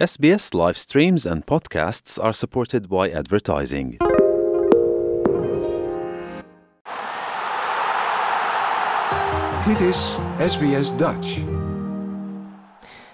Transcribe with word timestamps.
SBS 0.00 0.52
live 0.52 0.78
streams 0.78 1.26
and 1.26 1.44
podcasts 1.44 2.18
are 2.18 2.32
supported 2.32 2.88
by 2.88 3.12
advertising. 3.14 3.98
Dit 9.64 9.80
is 9.80 10.16
SBS 10.46 10.96
Dutch. 10.96 11.42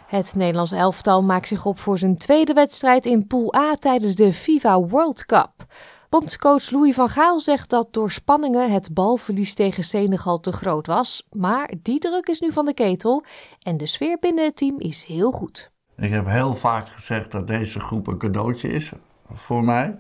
Het 0.07 0.35
Nederlands 0.35 0.73
elftal 0.73 1.23
maakt 1.23 1.49
zich 1.49 1.67
op 1.67 1.79
voor 1.79 1.99
zijn 1.99 2.17
tweede 2.17 2.53
wedstrijd 2.53 3.07
in 3.07 3.27
Pool 3.27 3.55
A 3.55 3.75
tijdens 3.75 4.15
de 4.15 4.33
FIFA 4.33 4.81
World 4.81 5.25
Cup. 5.25 5.53
Bondscoach 6.09 6.71
Louis 6.71 6.95
van 6.95 7.09
Gaal 7.09 7.41
zegt 7.41 7.71
dat 7.71 7.89
door 7.91 8.11
spanningen 8.11 8.73
het 8.73 8.95
balverlies 8.95 9.55
tegen 9.55 9.85
Senegal 9.85 10.41
te 10.41 10.53
groot 10.53 10.87
was. 10.87 11.27
Maar 11.31 11.73
die 11.83 11.99
druk 11.99 12.27
is 12.27 12.41
nu 12.41 12.53
van 12.53 12.65
de 12.65 12.75
ketel 12.75 13.25
en 13.63 13.77
de 13.77 13.87
sfeer 13.87 14.19
binnen 14.21 14.45
het 14.45 14.57
team 14.57 14.81
is 14.81 15.05
heel 15.05 15.31
goed. 15.31 15.75
Ik 15.97 16.11
heb 16.11 16.27
heel 16.27 16.55
vaak 16.55 16.89
gezegd 16.89 17.33
dat 17.33 17.47
deze 17.47 17.81
groep 17.81 18.07
een 18.07 18.19
cadeautje 18.19 18.69
is 18.69 18.93
voor 19.33 19.65
mij. 19.65 19.99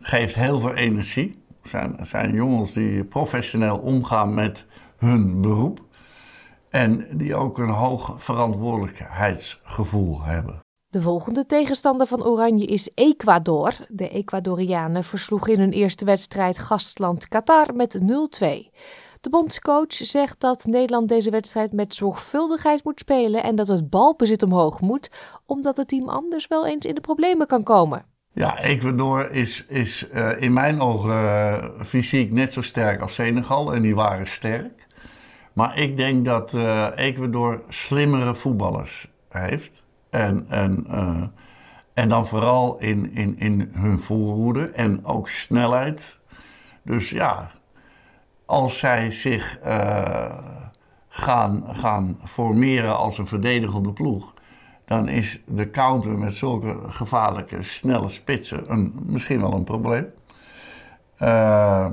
Geeft 0.00 0.34
heel 0.34 0.60
veel 0.60 0.74
energie. 0.74 1.42
Zijn, 1.62 1.96
zijn 2.00 2.34
jongens 2.34 2.72
die 2.72 3.04
professioneel 3.04 3.78
omgaan 3.78 4.34
met 4.34 4.66
hun 4.96 5.40
beroep. 5.40 5.80
En 6.68 7.06
die 7.12 7.34
ook 7.34 7.58
een 7.58 7.68
hoog 7.68 8.22
verantwoordelijkheidsgevoel 8.22 10.22
hebben. 10.22 10.58
De 10.88 11.02
volgende 11.02 11.46
tegenstander 11.46 12.06
van 12.06 12.24
Oranje 12.24 12.66
is 12.66 12.90
Ecuador. 12.94 13.72
De 13.88 14.08
Ecuadorianen 14.08 15.04
versloegen 15.04 15.52
in 15.52 15.60
hun 15.60 15.72
eerste 15.72 16.04
wedstrijd 16.04 16.58
gastland 16.58 17.28
Qatar 17.28 17.74
met 17.74 17.98
0-2. 17.98 18.02
De 19.20 19.30
bondscoach 19.30 19.92
zegt 19.92 20.40
dat 20.40 20.64
Nederland 20.64 21.08
deze 21.08 21.30
wedstrijd 21.30 21.72
met 21.72 21.94
zorgvuldigheid 21.94 22.84
moet 22.84 23.00
spelen 23.00 23.42
en 23.42 23.56
dat 23.56 23.68
het 23.68 23.90
balbezit 23.90 24.42
omhoog 24.42 24.80
moet, 24.80 25.10
omdat 25.46 25.76
het 25.76 25.88
team 25.88 26.08
anders 26.08 26.46
wel 26.46 26.66
eens 26.66 26.86
in 26.86 26.94
de 26.94 27.00
problemen 27.00 27.46
kan 27.46 27.62
komen. 27.62 28.04
Ja, 28.32 28.58
Ecuador 28.58 29.30
is, 29.30 29.64
is 29.66 30.08
uh, 30.14 30.42
in 30.42 30.52
mijn 30.52 30.80
ogen 30.80 31.14
uh, 31.14 31.84
fysiek 31.84 32.32
net 32.32 32.52
zo 32.52 32.62
sterk 32.62 33.00
als 33.00 33.14
Senegal 33.14 33.74
en 33.74 33.82
die 33.82 33.94
waren 33.94 34.26
sterk. 34.26 34.86
Maar 35.52 35.78
ik 35.78 35.96
denk 35.96 36.24
dat 36.24 36.54
uh, 36.54 36.86
Ecuador 36.94 37.62
slimmere 37.68 38.34
voetballers 38.34 39.10
heeft. 39.28 39.82
En, 40.10 40.46
en, 40.48 40.86
en 41.94 42.08
dan 42.08 42.26
vooral 42.26 42.78
in, 42.78 43.14
in, 43.14 43.38
in 43.38 43.70
hun 43.72 43.98
voorhoede 43.98 44.66
en 44.66 45.04
ook 45.04 45.28
snelheid. 45.28 46.18
Dus 46.82 47.10
ja, 47.10 47.50
als 48.50 48.78
zij 48.78 49.10
zich 49.10 49.58
uh, 49.64 50.38
gaan, 51.08 51.64
gaan 51.68 52.18
formeren 52.24 52.96
als 52.96 53.18
een 53.18 53.26
verdedigende 53.26 53.92
ploeg, 53.92 54.34
dan 54.84 55.08
is 55.08 55.42
de 55.46 55.70
counter 55.70 56.18
met 56.18 56.34
zulke 56.34 56.78
gevaarlijke, 56.88 57.62
snelle 57.62 58.08
spitsen 58.08 58.72
een, 58.72 58.94
misschien 59.02 59.40
wel 59.40 59.52
een 59.52 59.64
probleem. 59.64 60.06
Uh, 61.18 61.86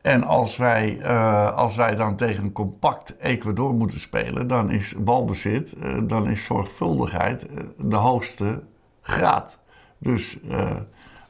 en 0.00 0.24
als 0.24 0.56
wij, 0.56 0.98
uh, 0.98 1.56
als 1.56 1.76
wij 1.76 1.96
dan 1.96 2.16
tegen 2.16 2.44
een 2.44 2.52
compact 2.52 3.14
Ecuador 3.18 3.74
moeten 3.74 4.00
spelen, 4.00 4.46
dan 4.46 4.70
is 4.70 4.94
balbezit, 4.98 5.74
uh, 5.82 6.00
dan 6.06 6.28
is 6.28 6.44
zorgvuldigheid 6.44 7.46
de 7.76 7.96
hoogste 7.96 8.62
graad. 9.02 9.58
Dus 9.98 10.38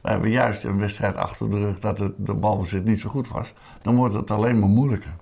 hebben 0.09 0.29
juist 0.31 0.63
een 0.63 0.79
wedstrijd 0.79 1.15
achter 1.15 1.49
de 1.49 1.57
rug 1.57 1.79
dat 1.79 1.99
het, 1.99 2.13
de 2.17 2.33
balbezit 2.33 2.85
niet 2.85 2.99
zo 2.99 3.09
goed 3.09 3.27
was. 3.27 3.53
Dan 3.81 3.95
wordt 3.95 4.13
het 4.13 4.31
alleen 4.31 4.59
maar 4.59 4.69
moeilijker. 4.69 5.15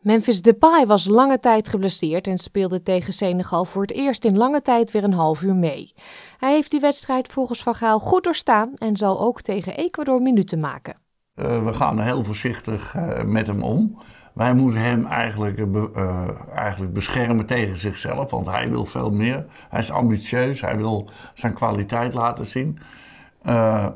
Memphis 0.00 0.42
Depay 0.42 0.86
was 0.86 1.06
lange 1.06 1.40
tijd 1.40 1.68
geblesseerd 1.68 2.26
en 2.26 2.38
speelde 2.38 2.82
tegen 2.82 3.12
Senegal 3.12 3.64
voor 3.64 3.82
het 3.82 3.92
eerst 3.92 4.24
in 4.24 4.36
lange 4.36 4.62
tijd 4.62 4.90
weer 4.90 5.04
een 5.04 5.12
half 5.12 5.42
uur 5.42 5.54
mee. 5.54 5.92
Hij 6.38 6.52
heeft 6.52 6.70
die 6.70 6.80
wedstrijd 6.80 7.32
volgens 7.32 7.62
Van 7.62 7.74
Gaal 7.74 7.98
goed 7.98 8.24
doorstaan 8.24 8.74
en 8.74 8.96
zal 8.96 9.20
ook 9.20 9.40
tegen 9.40 9.76
Ecuador 9.76 10.22
minuten 10.22 10.60
maken. 10.60 10.96
Uh, 11.34 11.64
we 11.64 11.74
gaan 11.74 12.00
heel 12.00 12.24
voorzichtig 12.24 12.94
uh, 12.96 13.22
met 13.22 13.46
hem 13.46 13.62
om. 13.62 13.98
Wij 14.34 14.54
moeten 14.54 14.80
hem 14.80 15.06
eigenlijk, 15.06 15.58
uh, 15.58 16.28
eigenlijk 16.54 16.92
beschermen 16.92 17.46
tegen 17.46 17.76
zichzelf, 17.76 18.30
want 18.30 18.46
hij 18.46 18.70
wil 18.70 18.84
veel 18.84 19.10
meer. 19.10 19.44
Hij 19.68 19.78
is 19.78 19.90
ambitieus, 19.90 20.60
hij 20.60 20.76
wil 20.76 21.08
zijn 21.34 21.54
kwaliteit 21.54 22.14
laten 22.14 22.46
zien. 22.46 22.78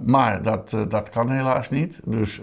Maar 0.04 0.42
dat, 0.42 0.76
dat 0.88 1.10
kan 1.10 1.30
helaas 1.30 1.70
niet. 1.70 2.00
Dus 2.04 2.40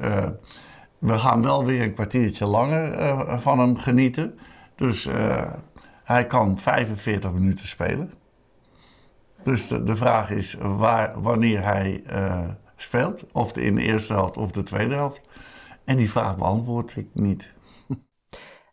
we 0.98 1.20
gaan 1.20 1.42
wel 1.42 1.66
weer 1.66 1.82
een 1.82 1.94
kwartiertje 1.94 2.46
langer 2.46 3.40
van 3.40 3.60
hem 3.60 3.78
genieten. 3.78 4.40
Dus 4.76 5.08
hij 6.04 6.26
kan 6.26 6.58
45 6.58 7.32
minuten 7.32 7.68
spelen. 7.68 8.14
Dus 9.44 9.68
de, 9.68 9.84
de 9.84 9.96
vraag 9.96 10.30
is 10.30 10.56
waar, 10.60 11.22
wanneer 11.22 11.64
hij 11.64 12.04
speelt. 12.76 13.26
Of 13.32 13.58
in 13.58 13.76
de 13.76 13.82
eerste 13.82 14.14
helft 14.14 14.38
of 14.38 14.52
de 14.52 14.64
tweede 14.64 14.96
helft. 14.96 15.24
En 15.86 15.98
die 15.98 16.10
vraag 16.10 16.38
beantwoord 16.38 16.96
ik 16.96 17.08
niet. 17.14 17.54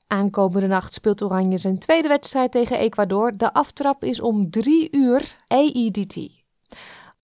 Aankomende 0.07 0.67
nacht 0.67 0.95
speelt 0.95 1.23
Oranje 1.23 1.59
zijn 1.59 1.79
tweede 1.79 2.09
wedstrijd 2.09 2.53
tegen 2.53 2.79
Ecuador. 2.79 3.33
De 3.37 3.53
aftrap 3.53 4.05
is 4.05 4.21
om 4.21 4.51
3 4.51 4.89
uur 4.91 5.37
AEDT. 5.49 6.45